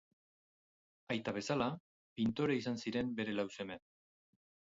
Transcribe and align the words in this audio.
Aita 1.15 1.33
bezala, 1.35 1.67
pintore 2.21 2.57
izan 2.61 2.81
ziren 2.85 3.13
bere 3.21 3.37
lau 3.41 3.47
seme. 3.59 3.77